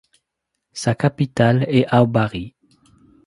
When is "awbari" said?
1.87-2.55